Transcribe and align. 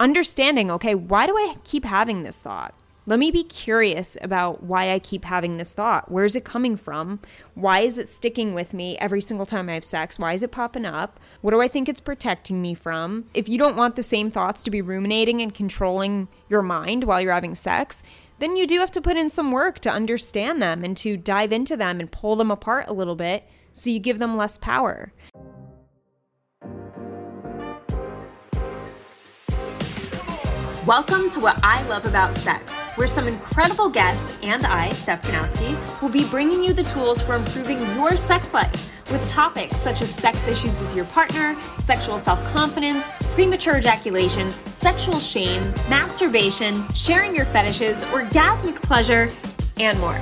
understanding, 0.00 0.70
okay, 0.70 0.94
why 0.94 1.26
do 1.26 1.36
I 1.36 1.56
keep 1.64 1.84
having 1.84 2.22
this 2.22 2.40
thought? 2.40 2.74
Let 3.06 3.18
me 3.18 3.30
be 3.30 3.42
curious 3.42 4.18
about 4.20 4.62
why 4.62 4.92
I 4.92 4.98
keep 4.98 5.24
having 5.24 5.56
this 5.56 5.72
thought. 5.72 6.10
Where's 6.10 6.36
it 6.36 6.44
coming 6.44 6.76
from? 6.76 7.20
Why 7.54 7.80
is 7.80 7.96
it 7.96 8.10
sticking 8.10 8.52
with 8.52 8.74
me 8.74 8.98
every 8.98 9.22
single 9.22 9.46
time 9.46 9.70
I 9.70 9.74
have 9.74 9.84
sex? 9.84 10.18
Why 10.18 10.34
is 10.34 10.42
it 10.42 10.52
popping 10.52 10.84
up? 10.84 11.18
What 11.40 11.52
do 11.52 11.60
I 11.62 11.68
think 11.68 11.88
it's 11.88 12.00
protecting 12.00 12.60
me 12.60 12.74
from? 12.74 13.24
If 13.32 13.48
you 13.48 13.56
don't 13.56 13.76
want 13.76 13.96
the 13.96 14.02
same 14.02 14.30
thoughts 14.30 14.62
to 14.64 14.70
be 14.70 14.82
ruminating 14.82 15.40
and 15.40 15.54
controlling 15.54 16.28
your 16.50 16.60
mind 16.60 17.04
while 17.04 17.18
you're 17.18 17.32
having 17.32 17.54
sex, 17.54 18.02
then 18.40 18.56
you 18.56 18.66
do 18.66 18.78
have 18.80 18.92
to 18.92 19.00
put 19.00 19.16
in 19.16 19.30
some 19.30 19.52
work 19.52 19.78
to 19.80 19.90
understand 19.90 20.60
them 20.60 20.84
and 20.84 20.94
to 20.98 21.16
dive 21.16 21.50
into 21.50 21.78
them 21.78 22.00
and 22.00 22.12
pull 22.12 22.36
them 22.36 22.50
apart 22.50 22.88
a 22.88 22.92
little 22.92 23.16
bit 23.16 23.48
so 23.72 23.88
you 23.88 24.00
give 24.00 24.18
them 24.18 24.36
less 24.36 24.58
power. 24.58 25.14
Welcome 30.88 31.28
to 31.32 31.40
What 31.40 31.60
I 31.62 31.86
Love 31.86 32.06
About 32.06 32.34
Sex, 32.34 32.72
where 32.96 33.06
some 33.06 33.28
incredible 33.28 33.90
guests 33.90 34.34
and 34.42 34.64
I, 34.64 34.88
Steph 34.92 35.20
Ganowski, 35.20 35.76
will 36.00 36.08
be 36.08 36.24
bringing 36.30 36.62
you 36.62 36.72
the 36.72 36.82
tools 36.82 37.20
for 37.20 37.34
improving 37.34 37.78
your 37.94 38.16
sex 38.16 38.54
life 38.54 38.90
with 39.10 39.28
topics 39.28 39.76
such 39.76 40.00
as 40.00 40.08
sex 40.08 40.48
issues 40.48 40.80
with 40.80 40.96
your 40.96 41.04
partner, 41.04 41.54
sexual 41.78 42.16
self 42.16 42.42
confidence, 42.54 43.06
premature 43.34 43.76
ejaculation, 43.76 44.48
sexual 44.64 45.20
shame, 45.20 45.62
masturbation, 45.90 46.82
sharing 46.94 47.36
your 47.36 47.44
fetishes, 47.44 48.04
orgasmic 48.04 48.76
pleasure, 48.76 49.28
and 49.76 50.00
more. 50.00 50.18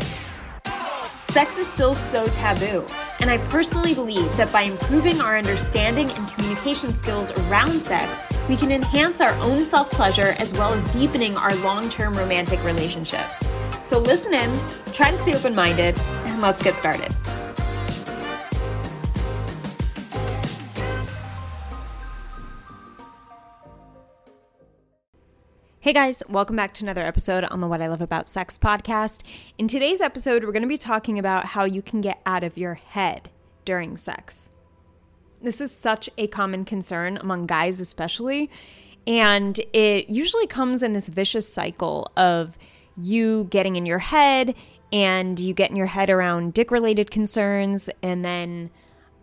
Sex 1.23 1.59
is 1.59 1.69
still 1.69 1.95
so 1.95 2.27
taboo. 2.27 2.85
And 3.21 3.31
I 3.31 3.39
personally 3.49 3.95
believe 3.95 4.37
that 4.37 4.53
by 4.53 4.63
improving 4.63 5.21
our 5.21 5.37
understanding 5.39 6.11
and 6.11 6.29
communication 6.29 6.93
skills 6.93 7.31
around 7.49 7.81
sex, 7.81 8.25
we 8.49 8.57
can 8.57 8.71
enhance 8.71 9.21
our 9.21 9.33
own 9.41 9.61
self 9.61 9.91
pleasure 9.91 10.35
as 10.39 10.53
well 10.53 10.73
as 10.73 10.87
deepening 10.93 11.37
our 11.37 11.55
long 11.57 11.89
term 11.89 12.15
romantic 12.15 12.63
relationships. 12.65 13.49
So 13.83 13.99
listen 13.99 14.35
in, 14.35 14.59
try 14.93 15.11
to 15.11 15.17
stay 15.17 15.35
open 15.35 15.55
minded, 15.55 15.99
and 15.99 16.41
let's 16.41 16.63
get 16.63 16.77
started. 16.77 17.15
Hey 25.87 25.93
guys, 25.93 26.21
welcome 26.29 26.57
back 26.57 26.75
to 26.75 26.85
another 26.85 27.07
episode 27.07 27.45
on 27.45 27.61
the 27.61 27.69
What 27.69 27.81
I 27.81 27.87
Love 27.87 28.03
About 28.03 28.27
Sex 28.27 28.59
podcast. 28.59 29.23
In 29.57 29.69
today's 29.69 30.01
episode, 30.01 30.43
we're 30.43 30.51
going 30.51 30.63
to 30.65 30.69
be 30.69 30.77
talking 30.77 31.17
about 31.17 31.45
how 31.45 31.63
you 31.63 31.81
can 31.81 32.01
get 32.01 32.21
out 32.27 32.43
of 32.43 32.59
your 32.59 32.75
head 32.75 33.31
during 33.65 33.97
sex. 33.97 34.51
This 35.41 35.61
is 35.61 35.71
such 35.71 36.11
a 36.19 36.27
common 36.27 36.65
concern 36.65 37.19
among 37.19 37.47
guys, 37.47 37.81
especially, 37.81 38.51
and 39.07 39.61
it 39.73 40.11
usually 40.11 40.49
comes 40.49 40.83
in 40.83 40.93
this 40.93 41.09
vicious 41.09 41.49
cycle 41.49 42.11
of 42.17 42.59
you 43.01 43.45
getting 43.45 43.77
in 43.77 43.87
your 43.87 44.01
head 44.01 44.57
and 44.93 45.39
you 45.39 45.55
get 45.55 45.71
in 45.71 45.77
your 45.77 45.87
head 45.87 46.11
around 46.11 46.53
dick 46.53 46.73
related 46.73 47.13
concerns 47.13 47.89
and 48.03 48.25
then 48.25 48.71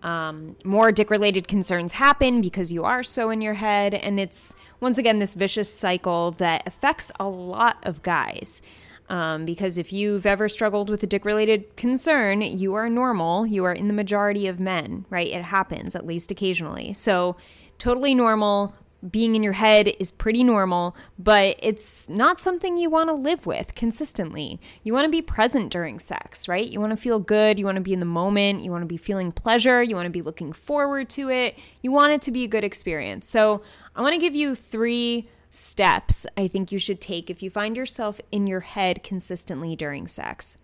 um, 0.03 0.57
more 0.65 0.91
dick 0.91 1.09
related 1.09 1.47
concerns 1.47 1.93
happen 1.93 2.41
because 2.41 2.71
you 2.71 2.83
are 2.83 3.03
so 3.03 3.29
in 3.29 3.41
your 3.41 3.55
head. 3.55 3.93
And 3.93 4.19
it's 4.19 4.53
once 4.79 4.97
again 4.97 5.19
this 5.19 5.33
vicious 5.33 5.73
cycle 5.73 6.31
that 6.31 6.67
affects 6.67 7.11
a 7.19 7.27
lot 7.27 7.77
of 7.83 8.03
guys. 8.03 8.61
Um, 9.09 9.45
because 9.45 9.77
if 9.77 9.91
you've 9.91 10.25
ever 10.25 10.47
struggled 10.47 10.89
with 10.89 11.03
a 11.03 11.07
dick 11.07 11.25
related 11.25 11.75
concern, 11.75 12.41
you 12.41 12.73
are 12.73 12.89
normal. 12.89 13.45
You 13.45 13.63
are 13.65 13.73
in 13.73 13.87
the 13.87 13.93
majority 13.93 14.47
of 14.47 14.59
men, 14.59 15.05
right? 15.09 15.27
It 15.27 15.43
happens 15.43 15.95
at 15.95 16.05
least 16.05 16.31
occasionally. 16.31 16.93
So, 16.93 17.35
totally 17.79 18.15
normal 18.15 18.73
being 19.11 19.35
in 19.35 19.43
your 19.43 19.53
head 19.53 19.93
is 19.99 20.11
pretty 20.11 20.43
normal, 20.43 20.95
but 21.19 21.57
it's 21.59 22.07
not 22.07 22.39
something 22.39 22.77
you 22.77 22.89
want 22.89 23.09
to 23.09 23.13
live 23.13 23.45
with 23.45 23.75
consistently. 23.75 24.59
You 24.83 24.93
want 24.93 25.05
to 25.05 25.11
be 25.11 25.21
present 25.21 25.71
during 25.71 25.99
sex, 25.99 26.47
right? 26.47 26.67
You 26.67 26.79
want 26.79 26.91
to 26.91 26.97
feel 26.97 27.19
good. 27.19 27.59
You 27.59 27.65
want 27.65 27.75
to 27.75 27.81
be 27.81 27.93
in 27.93 27.99
the 27.99 28.05
moment. 28.05 28.61
You 28.61 28.71
want 28.71 28.83
to 28.83 28.87
be 28.87 28.97
feeling 28.97 29.31
pleasure. 29.31 29.83
You 29.83 29.95
want 29.95 30.05
to 30.05 30.11
be 30.11 30.21
looking 30.21 30.53
forward 30.53 31.09
to 31.11 31.29
it. 31.29 31.57
You 31.81 31.91
want 31.91 32.13
it 32.13 32.21
to 32.23 32.31
be 32.31 32.43
a 32.43 32.47
good 32.47 32.63
experience. 32.63 33.27
So, 33.27 33.61
I 33.95 34.01
want 34.01 34.13
to 34.13 34.19
give 34.19 34.35
you 34.35 34.55
three 34.55 35.25
steps 35.53 36.25
I 36.35 36.47
think 36.47 36.71
you 36.71 36.79
should 36.79 36.99
take 36.99 37.29
if 37.29 37.43
you 37.43 37.51
find 37.51 37.77
yourself 37.77 38.19
in 38.31 38.47
your 38.47 38.61
head 38.61 39.03
consistently 39.03 39.75
during 39.75 40.07
sex. 40.07 40.57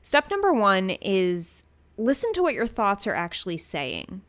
Step 0.00 0.30
number 0.30 0.52
one 0.52 0.90
is 0.90 1.64
listen 1.96 2.32
to 2.34 2.42
what 2.42 2.54
your 2.54 2.68
thoughts 2.68 3.06
are 3.06 3.14
actually 3.14 3.56
saying. 3.56 4.22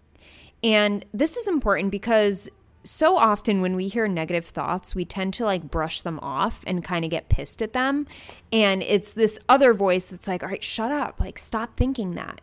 And 0.63 1.05
this 1.13 1.37
is 1.37 1.47
important 1.47 1.91
because 1.91 2.49
so 2.83 3.17
often 3.17 3.61
when 3.61 3.75
we 3.75 3.87
hear 3.87 4.07
negative 4.07 4.45
thoughts, 4.45 4.93
we 4.93 5.05
tend 5.05 5.33
to 5.35 5.45
like 5.45 5.69
brush 5.69 6.01
them 6.01 6.19
off 6.21 6.63
and 6.67 6.83
kind 6.83 7.05
of 7.05 7.11
get 7.11 7.29
pissed 7.29 7.61
at 7.61 7.73
them. 7.73 8.07
And 8.51 8.83
it's 8.83 9.13
this 9.13 9.39
other 9.47 9.73
voice 9.73 10.09
that's 10.09 10.27
like, 10.27 10.43
all 10.43 10.49
right, 10.49 10.63
shut 10.63 10.91
up. 10.91 11.19
Like, 11.19 11.39
stop 11.39 11.77
thinking 11.77 12.15
that. 12.15 12.41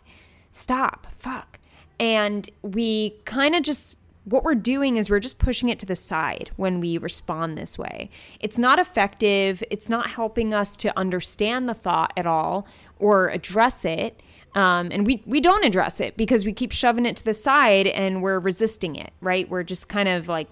Stop. 0.53 1.06
Fuck. 1.19 1.59
And 1.99 2.49
we 2.62 3.11
kind 3.27 3.55
of 3.55 3.62
just, 3.62 3.97
what 4.25 4.43
we're 4.43 4.55
doing 4.55 4.97
is 4.97 5.11
we're 5.11 5.21
just 5.21 5.39
pushing 5.39 5.69
it 5.69 5.78
to 5.81 5.87
the 5.87 5.97
side 5.97 6.51
when 6.57 6.81
we 6.81 6.97
respond 6.97 7.59
this 7.59 7.78
way. 7.78 8.09
It's 8.41 8.59
not 8.59 8.78
effective. 8.78 9.62
It's 9.71 9.91
not 9.91 10.09
helping 10.09 10.55
us 10.55 10.77
to 10.78 10.99
understand 10.99 11.69
the 11.69 11.75
thought 11.75 12.12
at 12.17 12.27
all 12.27 12.67
or 12.99 13.28
address 13.28 13.84
it. 13.84 14.22
Um, 14.55 14.88
and 14.91 15.06
we 15.06 15.22
we 15.27 15.41
don't 15.41 15.65
address 15.65 16.00
it 16.00 16.16
because 16.16 16.44
we 16.44 16.53
keep 16.53 16.72
shoving 16.72 17.06
it 17.06 17.16
to 17.19 17.25
the 17.25 17.34
side 17.34 17.87
and 17.87 18.22
we're 18.22 18.41
resisting 18.41 18.97
it, 18.97 19.12
right? 19.21 19.49
We're 19.49 19.62
just 19.62 19.88
kind 19.88 20.09
of 20.09 20.28
like, 20.28 20.49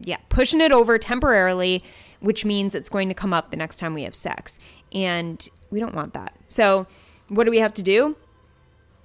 yeah, 0.00 0.18
pushing 0.28 0.60
it 0.60 0.72
over 0.72 0.98
temporarily, 0.98 1.82
which 2.20 2.44
means 2.44 2.74
it's 2.74 2.90
going 2.90 3.08
to 3.08 3.14
come 3.14 3.32
up 3.32 3.50
the 3.50 3.56
next 3.56 3.78
time 3.78 3.94
we 3.94 4.02
have 4.02 4.14
sex, 4.14 4.58
and 4.92 5.48
we 5.70 5.80
don't 5.80 5.94
want 5.94 6.12
that. 6.14 6.34
So, 6.46 6.86
what 7.28 7.44
do 7.44 7.50
we 7.50 7.58
have 7.58 7.72
to 7.74 7.82
do? 7.82 8.16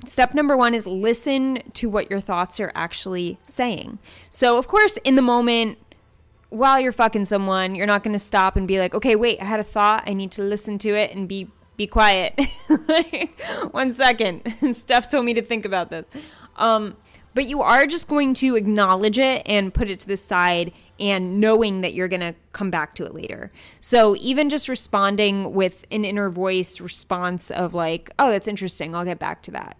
Step 0.05 0.35
number 0.35 0.55
one 0.55 0.73
is 0.73 0.85
listen 0.85 1.63
to 1.73 1.89
what 1.89 2.11
your 2.11 2.19
thoughts 2.19 2.59
are 2.59 2.71
actually 2.75 3.39
saying. 3.41 3.97
So, 4.29 4.57
of 4.57 4.67
course, 4.67 4.97
in 4.97 5.15
the 5.15 5.21
moment, 5.21 5.79
while 6.49 6.79
you're 6.79 6.91
fucking 6.91 7.25
someone, 7.25 7.75
you're 7.75 7.87
not 7.87 8.03
going 8.03 8.13
to 8.13 8.19
stop 8.19 8.55
and 8.55 8.67
be 8.67 8.79
like, 8.79 8.93
okay, 8.93 9.15
wait, 9.15 9.41
I 9.41 9.45
had 9.45 9.59
a 9.59 9.63
thought. 9.63 10.03
I 10.05 10.13
need 10.13 10.31
to 10.33 10.43
listen 10.43 10.77
to 10.79 10.89
it 10.95 11.15
and 11.15 11.27
be 11.27 11.47
be 11.77 11.87
quiet. 11.87 12.39
One 13.71 13.91
second. 13.91 14.41
Steph 14.73 15.07
told 15.07 15.25
me 15.25 15.33
to 15.35 15.41
think 15.41 15.63
about 15.63 15.89
this. 15.89 16.07
Um, 16.55 16.97
but 17.33 17.45
you 17.45 17.61
are 17.61 17.85
just 17.85 18.07
going 18.07 18.33
to 18.35 18.55
acknowledge 18.55 19.19
it 19.19 19.43
and 19.45 19.71
put 19.71 19.91
it 19.91 19.99
to 20.01 20.07
the 20.07 20.17
side 20.17 20.73
and 20.99 21.39
knowing 21.39 21.81
that 21.81 21.93
you're 21.93 22.07
going 22.07 22.21
to 22.21 22.33
come 22.51 22.71
back 22.71 22.95
to 22.95 23.05
it 23.05 23.13
later. 23.13 23.51
So 23.79 24.15
even 24.15 24.49
just 24.49 24.67
responding 24.67 25.53
with 25.53 25.85
an 25.91 26.03
inner 26.03 26.31
voice 26.31 26.81
response 26.81 27.51
of 27.51 27.75
like, 27.75 28.09
oh, 28.17 28.31
that's 28.31 28.47
interesting. 28.47 28.95
I'll 28.95 29.05
get 29.05 29.19
back 29.19 29.43
to 29.43 29.51
that. 29.51 29.77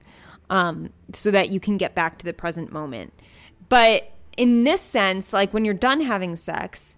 Um, 0.52 0.92
so 1.14 1.32
that 1.32 1.50
you 1.50 1.60
can 1.60 1.78
get 1.78 1.96
back 1.96 2.20
to 2.20 2.26
the 2.26 2.34
present 2.34 2.72
moment. 2.72 3.12
But 3.70 4.12
in 4.38 4.64
this 4.64 4.82
sense, 4.82 5.34
like 5.34 5.54
when 5.54 5.66
you're 5.66 5.74
done 5.74 6.02
having 6.02 6.36
sex, 6.36 6.96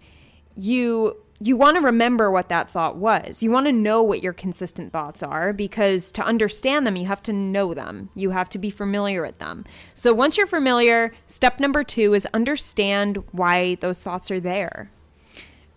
you 0.55 1.15
you 1.41 1.55
want 1.55 1.75
to 1.75 1.81
remember 1.81 2.29
what 2.29 2.49
that 2.49 2.69
thought 2.69 2.97
was. 2.97 3.41
You 3.41 3.49
want 3.49 3.65
to 3.67 3.71
know 3.71 4.03
what 4.03 4.21
your 4.21 4.33
consistent 4.33 4.91
thoughts 4.91 5.23
are 5.23 5.53
because 5.53 6.11
to 6.13 6.23
understand 6.23 6.85
them, 6.85 6.97
you 6.97 7.05
have 7.05 7.23
to 7.23 7.33
know 7.33 7.73
them. 7.73 8.09
You 8.13 8.31
have 8.31 8.49
to 8.49 8.57
be 8.57 8.69
familiar 8.69 9.21
with 9.21 9.37
them. 9.39 9.63
So 9.93 10.13
once 10.13 10.37
you're 10.37 10.47
familiar, 10.47 11.13
step 11.27 11.59
number 11.59 11.83
two 11.83 12.13
is 12.13 12.27
understand 12.33 13.23
why 13.31 13.75
those 13.75 14.03
thoughts 14.03 14.29
are 14.31 14.41
there. 14.41 14.91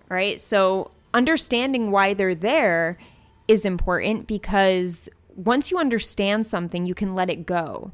Right? 0.08 0.40
So 0.40 0.90
understanding 1.14 1.90
why 1.90 2.14
they're 2.14 2.34
there 2.34 2.96
is 3.46 3.64
important 3.64 4.26
because 4.26 5.08
once 5.36 5.70
you 5.70 5.78
understand 5.78 6.46
something, 6.46 6.86
you 6.86 6.94
can 6.94 7.14
let 7.14 7.30
it 7.30 7.46
go 7.46 7.92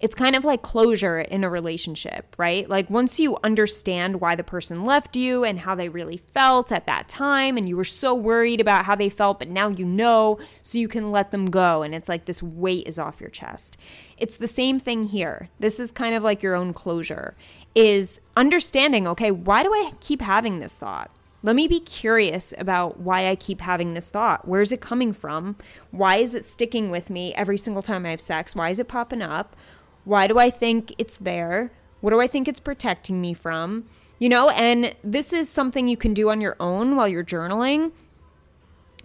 it's 0.00 0.14
kind 0.14 0.34
of 0.34 0.44
like 0.44 0.62
closure 0.62 1.20
in 1.20 1.44
a 1.44 1.50
relationship, 1.50 2.34
right? 2.38 2.68
Like 2.68 2.88
once 2.88 3.20
you 3.20 3.36
understand 3.44 4.20
why 4.20 4.34
the 4.34 4.42
person 4.42 4.86
left 4.86 5.14
you 5.14 5.44
and 5.44 5.60
how 5.60 5.74
they 5.74 5.90
really 5.90 6.16
felt 6.16 6.72
at 6.72 6.86
that 6.86 7.08
time, 7.08 7.58
and 7.58 7.68
you 7.68 7.76
were 7.76 7.84
so 7.84 8.14
worried 8.14 8.62
about 8.62 8.86
how 8.86 8.94
they 8.94 9.10
felt, 9.10 9.38
but 9.38 9.48
now 9.48 9.68
you 9.68 9.84
know, 9.84 10.38
so 10.62 10.78
you 10.78 10.88
can 10.88 11.12
let 11.12 11.30
them 11.32 11.50
go. 11.50 11.82
And 11.82 11.94
it's 11.94 12.08
like 12.08 12.24
this 12.24 12.42
weight 12.42 12.86
is 12.86 12.98
off 12.98 13.20
your 13.20 13.30
chest. 13.30 13.76
It's 14.16 14.36
the 14.36 14.48
same 14.48 14.80
thing 14.80 15.04
here. 15.04 15.48
This 15.58 15.78
is 15.78 15.92
kind 15.92 16.14
of 16.14 16.22
like 16.22 16.42
your 16.42 16.54
own 16.54 16.72
closure, 16.72 17.36
is 17.74 18.20
understanding, 18.36 19.06
okay, 19.06 19.30
why 19.30 19.62
do 19.62 19.72
I 19.72 19.92
keep 20.00 20.22
having 20.22 20.58
this 20.58 20.78
thought? 20.78 21.10
Let 21.42 21.56
me 21.56 21.68
be 21.68 21.80
curious 21.80 22.52
about 22.58 23.00
why 23.00 23.28
I 23.28 23.34
keep 23.34 23.62
having 23.62 23.94
this 23.94 24.10
thought. 24.10 24.46
Where's 24.46 24.72
it 24.72 24.80
coming 24.80 25.12
from? 25.12 25.56
Why 25.90 26.16
is 26.16 26.34
it 26.34 26.44
sticking 26.44 26.90
with 26.90 27.08
me 27.08 27.32
every 27.34 27.56
single 27.56 27.82
time 27.82 28.04
I 28.04 28.10
have 28.10 28.20
sex? 28.20 28.54
Why 28.54 28.68
is 28.70 28.78
it 28.78 28.88
popping 28.88 29.22
up? 29.22 29.56
Why 30.04 30.26
do 30.26 30.38
I 30.38 30.50
think 30.50 30.94
it's 30.98 31.16
there? 31.16 31.72
What 32.00 32.10
do 32.10 32.20
I 32.20 32.26
think 32.26 32.48
it's 32.48 32.60
protecting 32.60 33.20
me 33.20 33.34
from? 33.34 33.86
You 34.18 34.28
know, 34.28 34.50
and 34.50 34.94
this 35.02 35.32
is 35.32 35.48
something 35.48 35.88
you 35.88 35.96
can 35.96 36.14
do 36.14 36.30
on 36.30 36.40
your 36.40 36.56
own 36.60 36.96
while 36.96 37.08
you're 37.08 37.24
journaling 37.24 37.92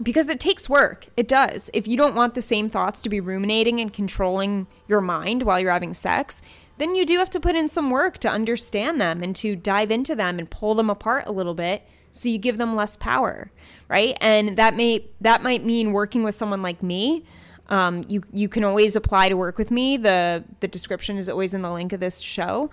because 0.01 0.29
it 0.29 0.39
takes 0.39 0.67
work. 0.67 1.07
It 1.15 1.27
does. 1.27 1.69
If 1.73 1.87
you 1.87 1.95
don't 1.95 2.15
want 2.15 2.33
the 2.33 2.41
same 2.41 2.69
thoughts 2.69 3.01
to 3.01 3.09
be 3.09 3.19
ruminating 3.19 3.79
and 3.79 3.93
controlling 3.93 4.67
your 4.87 5.01
mind 5.01 5.43
while 5.43 5.59
you're 5.59 5.71
having 5.71 5.93
sex, 5.93 6.41
then 6.77 6.95
you 6.95 7.05
do 7.05 7.17
have 7.19 7.29
to 7.29 7.39
put 7.39 7.55
in 7.55 7.69
some 7.69 7.89
work 7.89 8.17
to 8.19 8.29
understand 8.29 8.99
them 8.99 9.23
and 9.23 9.35
to 9.37 9.55
dive 9.55 9.91
into 9.91 10.15
them 10.15 10.37
and 10.37 10.49
pull 10.49 10.75
them 10.75 10.89
apart 10.89 11.25
a 11.27 11.31
little 11.31 11.53
bit 11.53 11.87
so 12.11 12.29
you 12.29 12.37
give 12.37 12.57
them 12.57 12.75
less 12.75 12.95
power, 12.95 13.51
right? 13.87 14.17
And 14.21 14.57
that 14.57 14.75
may 14.75 15.05
that 15.21 15.43
might 15.43 15.65
mean 15.65 15.91
working 15.91 16.23
with 16.23 16.35
someone 16.35 16.61
like 16.61 16.81
me. 16.81 17.25
Um, 17.69 18.03
you 18.07 18.23
you 18.31 18.47
can 18.49 18.63
always 18.63 18.95
apply 18.95 19.29
to 19.29 19.35
work 19.35 19.57
with 19.57 19.71
me. 19.71 19.97
the 19.97 20.43
The 20.59 20.67
description 20.67 21.17
is 21.17 21.29
always 21.29 21.53
in 21.53 21.61
the 21.61 21.71
link 21.71 21.93
of 21.93 21.99
this 21.99 22.19
show. 22.19 22.69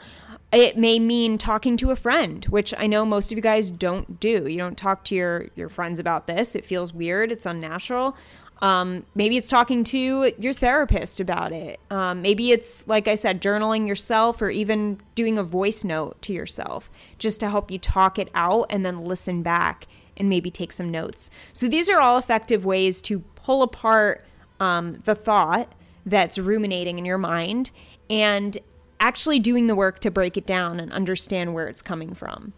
It 0.52 0.76
may 0.76 0.98
mean 0.98 1.38
talking 1.38 1.78
to 1.78 1.90
a 1.92 1.96
friend, 1.96 2.44
which 2.46 2.74
I 2.76 2.86
know 2.86 3.06
most 3.06 3.32
of 3.32 3.38
you 3.38 3.42
guys 3.42 3.70
don't 3.70 4.20
do. 4.20 4.46
You 4.46 4.58
don't 4.58 4.76
talk 4.76 5.04
to 5.04 5.14
your 5.14 5.46
your 5.54 5.68
friends 5.68 5.98
about 5.98 6.26
this. 6.26 6.54
It 6.54 6.64
feels 6.64 6.92
weird. 6.92 7.32
It's 7.32 7.46
unnatural. 7.46 8.16
Um, 8.62 9.04
maybe 9.16 9.36
it's 9.36 9.48
talking 9.48 9.82
to 9.84 10.32
your 10.38 10.52
therapist 10.52 11.18
about 11.18 11.50
it. 11.50 11.80
Um, 11.90 12.22
maybe 12.22 12.52
it's, 12.52 12.86
like 12.86 13.08
I 13.08 13.16
said, 13.16 13.42
journaling 13.42 13.88
yourself 13.88 14.40
or 14.40 14.50
even 14.50 15.00
doing 15.16 15.36
a 15.36 15.42
voice 15.42 15.82
note 15.82 16.22
to 16.22 16.32
yourself 16.32 16.88
just 17.18 17.40
to 17.40 17.50
help 17.50 17.72
you 17.72 17.78
talk 17.80 18.20
it 18.20 18.30
out 18.36 18.66
and 18.70 18.86
then 18.86 19.04
listen 19.04 19.42
back 19.42 19.88
and 20.16 20.28
maybe 20.28 20.48
take 20.48 20.70
some 20.70 20.92
notes. 20.92 21.28
So 21.52 21.66
these 21.66 21.90
are 21.90 22.00
all 22.00 22.16
effective 22.16 22.64
ways 22.64 23.02
to 23.02 23.24
pull 23.34 23.62
apart 23.64 24.24
um, 24.62 25.02
the 25.04 25.16
thought 25.16 25.72
that's 26.06 26.38
ruminating 26.38 26.96
in 26.96 27.04
your 27.04 27.18
mind 27.18 27.72
and 28.08 28.58
actually 29.00 29.40
doing 29.40 29.66
the 29.66 29.74
work 29.74 29.98
to 29.98 30.10
break 30.10 30.36
it 30.36 30.46
down 30.46 30.78
and 30.78 30.92
understand 30.92 31.52
where 31.52 31.66
it's 31.66 31.82
coming 31.82 32.14
from. 32.14 32.52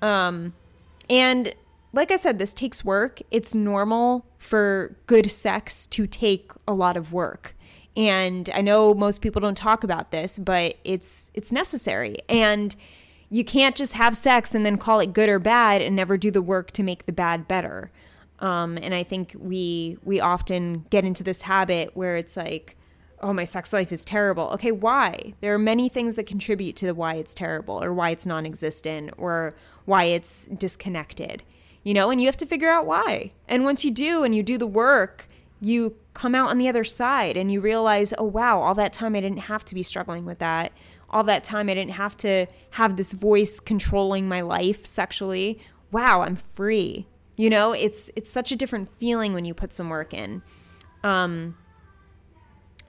Um, 0.00 0.54
and 1.10 1.54
like 1.92 2.10
I 2.10 2.16
said, 2.16 2.38
this 2.38 2.54
takes 2.54 2.82
work. 2.82 3.20
It's 3.30 3.54
normal 3.54 4.24
for 4.38 4.96
good 5.06 5.30
sex 5.30 5.86
to 5.88 6.06
take 6.06 6.50
a 6.66 6.72
lot 6.72 6.96
of 6.96 7.12
work. 7.12 7.54
And 7.94 8.48
I 8.54 8.62
know 8.62 8.94
most 8.94 9.20
people 9.20 9.40
don't 9.40 9.56
talk 9.56 9.84
about 9.84 10.12
this, 10.12 10.38
but 10.38 10.76
it's 10.82 11.30
it's 11.34 11.52
necessary. 11.52 12.16
And 12.26 12.74
you 13.28 13.44
can't 13.44 13.76
just 13.76 13.92
have 13.92 14.16
sex 14.16 14.54
and 14.54 14.64
then 14.64 14.78
call 14.78 14.98
it 15.00 15.12
good 15.12 15.28
or 15.28 15.38
bad 15.38 15.82
and 15.82 15.94
never 15.94 16.16
do 16.16 16.30
the 16.30 16.42
work 16.42 16.70
to 16.72 16.82
make 16.82 17.04
the 17.04 17.12
bad 17.12 17.46
better. 17.46 17.92
Um, 18.40 18.78
and 18.78 18.94
I 18.94 19.02
think 19.04 19.34
we 19.38 19.98
we 20.02 20.20
often 20.20 20.86
get 20.90 21.04
into 21.04 21.22
this 21.22 21.42
habit 21.42 21.90
where 21.94 22.16
it's 22.16 22.36
like, 22.36 22.76
oh, 23.20 23.32
my 23.32 23.44
sex 23.44 23.72
life 23.72 23.92
is 23.92 24.04
terrible. 24.04 24.50
Okay, 24.50 24.72
why? 24.72 25.34
There 25.40 25.54
are 25.54 25.58
many 25.58 25.88
things 25.88 26.16
that 26.16 26.26
contribute 26.26 26.76
to 26.76 26.86
the 26.86 26.94
why 26.94 27.14
it's 27.14 27.32
terrible 27.32 27.82
or 27.82 27.92
why 27.94 28.10
it's 28.10 28.26
non-existent 28.26 29.12
or 29.16 29.54
why 29.84 30.04
it's 30.04 30.46
disconnected 30.46 31.42
you 31.84 31.92
know, 31.92 32.10
and 32.10 32.20
you 32.20 32.26
have 32.26 32.36
to 32.38 32.46
figure 32.46 32.70
out 32.70 32.86
why. 32.86 33.30
And 33.46 33.64
once 33.64 33.84
you 33.84 33.90
do 33.90 34.24
and 34.24 34.34
you 34.34 34.42
do 34.42 34.58
the 34.58 34.66
work, 34.66 35.28
you 35.60 35.96
come 36.14 36.34
out 36.34 36.50
on 36.50 36.58
the 36.58 36.68
other 36.68 36.82
side 36.82 37.36
and 37.36 37.52
you 37.52 37.60
realize, 37.60 38.12
oh, 38.18 38.24
wow, 38.24 38.60
all 38.60 38.74
that 38.74 38.92
time 38.92 39.14
I 39.14 39.20
didn't 39.20 39.38
have 39.38 39.64
to 39.66 39.74
be 39.74 39.82
struggling 39.82 40.24
with 40.24 40.38
that. 40.38 40.72
All 41.10 41.22
that 41.24 41.44
time 41.44 41.68
I 41.68 41.74
didn't 41.74 41.92
have 41.92 42.16
to 42.18 42.46
have 42.70 42.96
this 42.96 43.12
voice 43.12 43.60
controlling 43.60 44.26
my 44.26 44.40
life 44.40 44.84
sexually. 44.86 45.60
Wow, 45.92 46.22
I'm 46.22 46.36
free. 46.36 47.06
You 47.36 47.50
know, 47.50 47.72
it's 47.72 48.10
it's 48.16 48.30
such 48.30 48.52
a 48.52 48.56
different 48.56 48.88
feeling 48.98 49.34
when 49.34 49.44
you 49.44 49.54
put 49.54 49.74
some 49.74 49.88
work 49.88 50.14
in. 50.14 50.42
Um, 51.02 51.56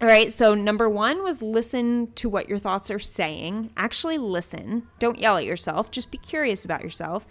all 0.02 0.08
right, 0.08 0.32
so 0.32 0.54
number 0.54 0.90
one 0.90 1.24
was 1.24 1.42
listen 1.42 2.12
to 2.16 2.30
what 2.30 2.50
your 2.50 2.60
thoughts 2.60 2.92
are 2.92 3.00
saying. 3.00 3.72
Actually, 3.78 4.18
listen. 4.18 4.88
Don't 5.00 5.20
yell 5.20 5.38
at 5.38 5.46
yourself. 5.46 5.90
Just 5.90 6.12
be 6.12 6.18
curious 6.18 6.66
about 6.66 6.84
yourself. 6.84 7.26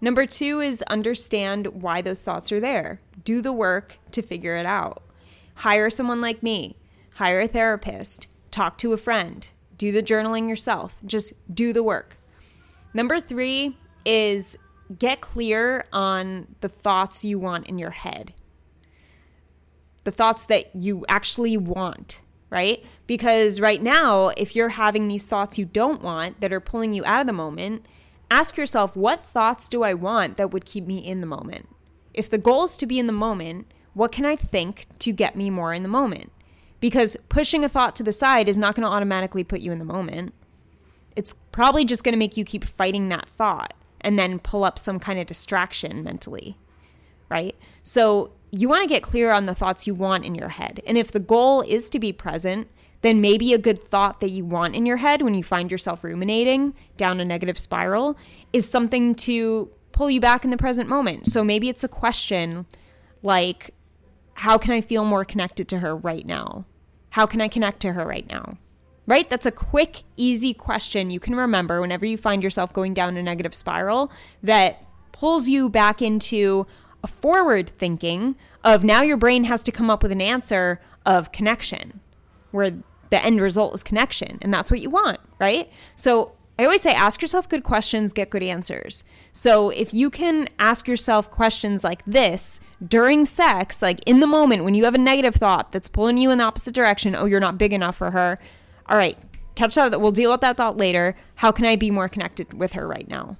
Number 0.00 0.26
two 0.26 0.60
is 0.60 0.82
understand 0.82 1.66
why 1.82 2.02
those 2.02 2.22
thoughts 2.22 2.52
are 2.52 2.60
there. 2.60 3.00
Do 3.24 3.40
the 3.40 3.52
work 3.52 3.98
to 4.12 4.22
figure 4.22 4.56
it 4.56 4.66
out. 4.66 5.02
Hire 5.56 5.90
someone 5.90 6.20
like 6.20 6.42
me, 6.42 6.76
hire 7.14 7.40
a 7.40 7.48
therapist, 7.48 8.26
talk 8.50 8.76
to 8.78 8.92
a 8.92 8.98
friend, 8.98 9.48
do 9.78 9.92
the 9.92 10.02
journaling 10.02 10.48
yourself. 10.48 10.96
Just 11.04 11.32
do 11.52 11.72
the 11.72 11.82
work. 11.82 12.16
Number 12.92 13.18
three 13.20 13.76
is 14.04 14.58
get 14.98 15.20
clear 15.20 15.86
on 15.92 16.54
the 16.60 16.68
thoughts 16.68 17.24
you 17.24 17.38
want 17.38 17.66
in 17.66 17.78
your 17.78 17.90
head, 17.90 18.32
the 20.04 20.10
thoughts 20.10 20.46
that 20.46 20.74
you 20.74 21.04
actually 21.08 21.56
want 21.56 22.20
right? 22.50 22.84
Because 23.08 23.58
right 23.58 23.82
now, 23.82 24.28
if 24.28 24.54
you're 24.54 24.68
having 24.68 25.08
these 25.08 25.28
thoughts 25.28 25.58
you 25.58 25.64
don't 25.64 26.02
want 26.02 26.40
that 26.40 26.52
are 26.52 26.60
pulling 26.60 26.92
you 26.92 27.04
out 27.04 27.20
of 27.20 27.26
the 27.26 27.32
moment, 27.32 27.84
Ask 28.30 28.56
yourself, 28.56 28.96
what 28.96 29.22
thoughts 29.22 29.68
do 29.68 29.82
I 29.82 29.94
want 29.94 30.38
that 30.38 30.50
would 30.50 30.64
keep 30.64 30.86
me 30.86 30.98
in 30.98 31.20
the 31.20 31.26
moment? 31.26 31.68
If 32.12 32.30
the 32.30 32.38
goal 32.38 32.64
is 32.64 32.76
to 32.78 32.86
be 32.86 32.98
in 32.98 33.06
the 33.06 33.12
moment, 33.12 33.66
what 33.92 34.12
can 34.12 34.24
I 34.24 34.36
think 34.36 34.86
to 35.00 35.12
get 35.12 35.36
me 35.36 35.50
more 35.50 35.72
in 35.72 35.82
the 35.82 35.88
moment? 35.88 36.32
Because 36.80 37.16
pushing 37.28 37.64
a 37.64 37.68
thought 37.68 37.94
to 37.96 38.02
the 38.02 38.12
side 38.12 38.48
is 38.48 38.58
not 38.58 38.74
going 38.74 38.82
to 38.82 38.92
automatically 38.92 39.44
put 39.44 39.60
you 39.60 39.72
in 39.72 39.78
the 39.78 39.84
moment. 39.84 40.34
It's 41.16 41.36
probably 41.52 41.84
just 41.84 42.02
going 42.02 42.12
to 42.12 42.18
make 42.18 42.36
you 42.36 42.44
keep 42.44 42.64
fighting 42.64 43.08
that 43.08 43.28
thought 43.28 43.74
and 44.04 44.18
then 44.18 44.38
pull 44.38 44.62
up 44.62 44.78
some 44.78 45.00
kind 45.00 45.18
of 45.18 45.26
distraction 45.26 46.04
mentally, 46.04 46.56
right? 47.28 47.56
So 47.82 48.30
you 48.52 48.68
want 48.68 48.82
to 48.82 48.88
get 48.88 49.02
clear 49.02 49.32
on 49.32 49.46
the 49.46 49.54
thoughts 49.54 49.86
you 49.86 49.94
want 49.94 50.24
in 50.24 50.36
your 50.36 50.50
head. 50.50 50.80
And 50.86 50.96
if 50.96 51.10
the 51.10 51.18
goal 51.18 51.62
is 51.62 51.90
to 51.90 51.98
be 51.98 52.12
present, 52.12 52.68
then 53.00 53.20
maybe 53.20 53.52
a 53.52 53.58
good 53.58 53.82
thought 53.82 54.20
that 54.20 54.30
you 54.30 54.44
want 54.44 54.76
in 54.76 54.86
your 54.86 54.98
head 54.98 55.22
when 55.22 55.34
you 55.34 55.42
find 55.42 55.70
yourself 55.70 56.04
ruminating 56.04 56.74
down 56.96 57.18
a 57.18 57.24
negative 57.24 57.58
spiral 57.58 58.16
is 58.52 58.68
something 58.68 59.14
to 59.14 59.70
pull 59.92 60.10
you 60.10 60.20
back 60.20 60.44
in 60.44 60.50
the 60.50 60.56
present 60.56 60.88
moment. 60.88 61.26
So 61.26 61.42
maybe 61.42 61.68
it's 61.68 61.84
a 61.84 61.88
question 61.88 62.66
like, 63.22 63.74
how 64.34 64.58
can 64.58 64.72
I 64.72 64.80
feel 64.80 65.04
more 65.04 65.24
connected 65.24 65.68
to 65.68 65.78
her 65.80 65.96
right 65.96 66.26
now? 66.26 66.64
How 67.10 67.26
can 67.26 67.40
I 67.40 67.48
connect 67.48 67.80
to 67.80 67.92
her 67.92 68.06
right 68.06 68.28
now? 68.28 68.58
Right? 69.06 69.28
That's 69.28 69.46
a 69.46 69.52
quick, 69.52 70.02
easy 70.16 70.54
question 70.54 71.10
you 71.10 71.20
can 71.20 71.34
remember 71.34 71.80
whenever 71.80 72.06
you 72.06 72.16
find 72.16 72.42
yourself 72.42 72.72
going 72.72 72.94
down 72.94 73.16
a 73.16 73.22
negative 73.22 73.54
spiral 73.54 74.10
that 74.42 74.82
pulls 75.12 75.48
you 75.48 75.68
back 75.68 76.00
into 76.00 76.66
a 77.02 77.06
forward 77.06 77.68
thinking 77.68 78.34
of 78.64 78.82
now 78.82 79.02
your 79.02 79.18
brain 79.18 79.44
has 79.44 79.62
to 79.62 79.70
come 79.70 79.90
up 79.90 80.02
with 80.02 80.10
an 80.10 80.22
answer 80.22 80.80
of 81.04 81.32
connection 81.32 82.00
where 82.50 82.70
the 83.10 83.22
end 83.22 83.40
result 83.40 83.74
is 83.74 83.82
connection. 83.82 84.38
And 84.40 84.52
that's 84.52 84.70
what 84.70 84.80
you 84.80 84.88
want, 84.88 85.20
right? 85.38 85.70
So 85.96 86.32
I 86.58 86.64
always 86.64 86.82
say 86.82 86.92
ask 86.92 87.20
yourself 87.20 87.48
good 87.48 87.64
questions, 87.64 88.12
get 88.12 88.30
good 88.30 88.42
answers. 88.42 89.04
So 89.32 89.70
if 89.70 89.92
you 89.92 90.08
can 90.08 90.48
ask 90.58 90.86
yourself 90.86 91.30
questions 91.30 91.82
like 91.82 92.04
this 92.06 92.60
during 92.86 93.26
sex, 93.26 93.82
like 93.82 94.00
in 94.06 94.20
the 94.20 94.26
moment 94.26 94.64
when 94.64 94.74
you 94.74 94.84
have 94.84 94.94
a 94.94 94.98
negative 94.98 95.34
thought 95.34 95.72
that's 95.72 95.88
pulling 95.88 96.16
you 96.16 96.30
in 96.30 96.38
the 96.38 96.44
opposite 96.44 96.74
direction, 96.74 97.14
oh, 97.14 97.24
you're 97.24 97.40
not 97.40 97.58
big 97.58 97.72
enough 97.72 97.96
for 97.96 98.12
her. 98.12 98.38
All 98.88 98.96
right, 98.96 99.18
catch 99.54 99.74
that. 99.74 100.00
We'll 100.00 100.12
deal 100.12 100.30
with 100.30 100.40
that 100.42 100.56
thought 100.56 100.76
later. 100.76 101.16
How 101.36 101.52
can 101.52 101.64
I 101.64 101.76
be 101.76 101.90
more 101.90 102.08
connected 102.08 102.52
with 102.54 102.72
her 102.72 102.86
right 102.86 103.08
now? 103.08 103.38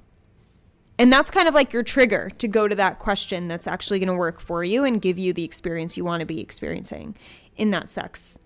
And 0.98 1.12
that's 1.12 1.30
kind 1.30 1.48
of 1.48 1.54
like 1.54 1.72
your 1.72 1.82
trigger 1.82 2.30
to 2.38 2.46
go 2.46 2.68
to 2.68 2.74
that 2.76 2.98
question 2.98 3.48
that's 3.48 3.66
actually 3.66 3.98
going 3.98 4.08
to 4.08 4.14
work 4.14 4.40
for 4.40 4.62
you 4.62 4.84
and 4.84 5.02
give 5.02 5.18
you 5.18 5.32
the 5.32 5.44
experience 5.44 5.96
you 5.96 6.04
want 6.04 6.20
to 6.20 6.26
be 6.26 6.40
experiencing 6.40 7.16
in 7.56 7.70
that 7.72 7.90
sex, 7.90 8.38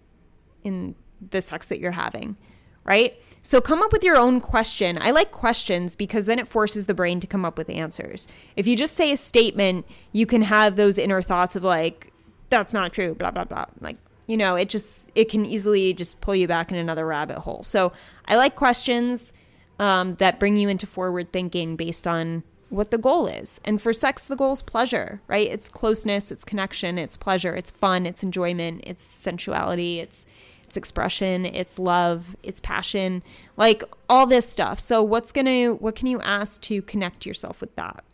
in 0.64 0.95
the 1.31 1.40
sex 1.40 1.69
that 1.69 1.78
you're 1.78 1.93
having, 1.93 2.37
right? 2.85 3.21
So 3.43 3.61
come 3.61 3.83
up 3.83 3.93
with 3.93 4.02
your 4.02 4.17
own 4.17 4.40
question. 4.40 4.97
I 5.00 5.11
like 5.11 5.31
questions 5.31 5.95
because 5.95 6.26
then 6.26 6.38
it 6.38 6.49
forces 6.49 6.87
the 6.87 6.95
brain 6.95 7.21
to 7.21 7.26
come 7.26 7.45
up 7.45 7.59
with 7.59 7.69
answers. 7.69 8.26
If 8.57 8.67
you 8.67 8.76
just 8.76 8.95
say 8.95 9.12
a 9.12 9.17
statement, 9.17 9.87
you 10.12 10.25
can 10.25 10.43
have 10.43 10.76
those 10.76 10.99
inner 10.99 11.21
thoughts 11.21 11.55
of 11.55 11.62
like, 11.62 12.12
that's 12.49 12.73
not 12.73 12.95
true, 12.95 13.14
blah, 13.14 13.31
blah, 13.31 13.45
blah. 13.45 13.67
Like, 13.81 13.99
you 14.29 14.37
know, 14.37 14.55
it 14.55 14.69
just, 14.69 15.11
it 15.17 15.29
can 15.29 15.45
easily 15.45 15.93
just 15.93 16.21
pull 16.21 16.37
you 16.37 16.47
back 16.47 16.71
in 16.71 16.77
another 16.77 17.05
rabbit 17.05 17.41
hole. 17.41 17.65
So 17.65 17.91
I 18.27 18.37
like 18.37 18.55
questions 18.55 19.33
um, 19.81 20.15
that 20.17 20.39
bring 20.39 20.57
you 20.57 20.69
into 20.69 20.87
forward 20.87 21.33
thinking 21.33 21.75
based 21.75 22.07
on 22.07 22.45
what 22.69 22.91
the 22.91 22.99
goal 22.99 23.27
is. 23.27 23.61
And 23.65 23.81
for 23.81 23.93
sex, 23.93 24.27
the 24.27 24.37
goal 24.37 24.53
is 24.53 24.63
pleasure, 24.63 25.21
right? 25.27 25.49
It's 25.49 25.69
closeness, 25.69 26.31
it's 26.31 26.45
connection, 26.45 26.99
it's 26.99 27.17
pleasure, 27.17 27.57
it's 27.57 27.71
fun, 27.71 28.07
it's 28.07 28.23
enjoyment, 28.23 28.83
it's 28.87 29.03
sensuality, 29.03 29.99
it's 29.99 30.27
it's 30.65 30.77
expression, 30.77 31.47
it's 31.47 31.79
love, 31.79 32.37
it's 32.43 32.61
passion, 32.61 33.23
like 33.57 33.83
all 34.07 34.27
this 34.27 34.47
stuff. 34.47 34.79
So 34.79 35.03
what's 35.03 35.33
to 35.33 35.77
what 35.77 35.97
can 35.97 36.07
you 36.07 36.21
ask 36.21 36.61
to 36.63 36.83
connect 36.83 37.25
yourself 37.25 37.63
with 37.63 37.75
that? 37.77 38.05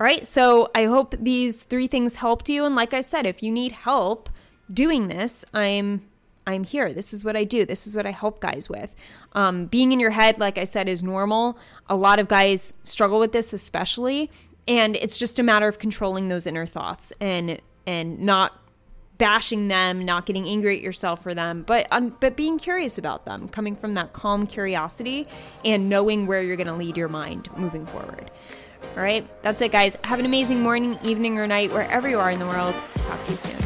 All 0.00 0.06
right, 0.06 0.26
so 0.26 0.70
I 0.74 0.86
hope 0.86 1.14
these 1.20 1.62
three 1.62 1.86
things 1.86 2.16
helped 2.16 2.48
you 2.48 2.64
and 2.64 2.74
like 2.74 2.94
I 2.94 3.02
said, 3.02 3.26
if 3.26 3.42
you 3.42 3.52
need 3.52 3.72
help 3.72 4.30
doing 4.72 5.08
this, 5.08 5.44
I'm 5.52 6.08
I'm 6.46 6.64
here. 6.64 6.94
This 6.94 7.12
is 7.12 7.22
what 7.22 7.36
I 7.36 7.44
do. 7.44 7.66
This 7.66 7.86
is 7.86 7.94
what 7.94 8.06
I 8.06 8.12
help 8.12 8.40
guys 8.40 8.70
with. 8.70 8.94
Um, 9.34 9.66
being 9.66 9.92
in 9.92 10.00
your 10.00 10.10
head, 10.10 10.38
like 10.38 10.56
I 10.56 10.64
said, 10.64 10.88
is 10.88 11.02
normal. 11.02 11.58
A 11.86 11.94
lot 11.94 12.18
of 12.18 12.28
guys 12.28 12.72
struggle 12.84 13.20
with 13.20 13.32
this, 13.32 13.52
especially, 13.52 14.30
and 14.66 14.96
it's 14.96 15.18
just 15.18 15.38
a 15.38 15.42
matter 15.42 15.68
of 15.68 15.78
controlling 15.78 16.28
those 16.28 16.46
inner 16.46 16.66
thoughts 16.66 17.12
and 17.20 17.60
and 17.86 18.20
not 18.20 18.58
bashing 19.18 19.68
them, 19.68 20.02
not 20.02 20.24
getting 20.24 20.48
angry 20.48 20.78
at 20.78 20.82
yourself 20.82 21.22
for 21.22 21.34
them, 21.34 21.62
but 21.66 21.86
um, 21.90 22.16
but 22.20 22.36
being 22.36 22.58
curious 22.58 22.96
about 22.96 23.26
them, 23.26 23.50
coming 23.50 23.76
from 23.76 23.92
that 23.94 24.14
calm 24.14 24.46
curiosity 24.46 25.28
and 25.62 25.90
knowing 25.90 26.26
where 26.26 26.40
you're 26.40 26.56
going 26.56 26.66
to 26.66 26.72
lead 26.72 26.96
your 26.96 27.08
mind 27.08 27.50
moving 27.58 27.84
forward. 27.84 28.30
All 28.96 29.02
right, 29.02 29.26
that's 29.42 29.60
it, 29.62 29.72
guys. 29.72 29.96
Have 30.04 30.18
an 30.18 30.26
amazing 30.26 30.62
morning, 30.62 30.98
evening, 31.02 31.38
or 31.38 31.46
night 31.46 31.70
wherever 31.70 32.08
you 32.08 32.18
are 32.18 32.30
in 32.30 32.38
the 32.38 32.46
world. 32.46 32.74
Talk 32.96 33.24
to 33.24 33.30
you 33.30 33.36
soon. 33.36 33.56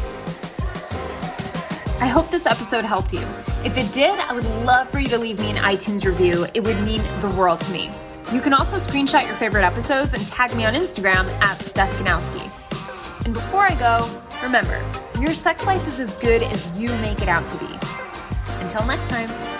I 1.99 2.07
hope 2.07 2.29
this 2.29 2.45
episode 2.45 2.85
helped 2.85 3.13
you. 3.13 3.25
If 3.63 3.77
it 3.77 3.91
did, 3.91 4.19
I 4.19 4.33
would 4.33 4.45
love 4.65 4.89
for 4.89 4.99
you 4.99 5.07
to 5.09 5.17
leave 5.17 5.39
me 5.39 5.49
an 5.49 5.55
iTunes 5.57 6.05
review. 6.05 6.45
It 6.53 6.63
would 6.63 6.79
mean 6.81 7.01
the 7.21 7.33
world 7.37 7.59
to 7.61 7.71
me. 7.71 7.89
You 8.33 8.41
can 8.41 8.53
also 8.53 8.77
screenshot 8.77 9.25
your 9.25 9.35
favorite 9.35 9.63
episodes 9.63 10.13
and 10.13 10.27
tag 10.27 10.55
me 10.55 10.65
on 10.65 10.73
Instagram 10.73 11.25
at 11.41 11.61
Steph 11.61 11.91
Ganowski. 11.97 12.43
And 13.25 13.33
before 13.33 13.63
I 13.63 13.75
go, 13.75 14.09
remember, 14.43 14.83
your 15.19 15.33
sex 15.33 15.65
life 15.65 15.87
is 15.87 15.99
as 15.99 16.15
good 16.17 16.43
as 16.43 16.77
you 16.77 16.89
make 16.97 17.21
it 17.21 17.29
out 17.29 17.47
to 17.47 17.57
be. 17.57 17.79
Until 18.61 18.85
next 18.85 19.09
time. 19.09 19.54